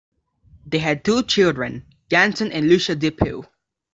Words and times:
They 0.65 0.79
had 0.79 1.03
two 1.05 1.21
children, 1.21 1.85
Ganson 2.09 2.49
and 2.51 2.67
Lucia 2.67 2.95
Depew. 2.95 3.43